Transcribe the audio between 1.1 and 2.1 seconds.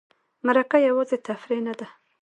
تفریح نه ده.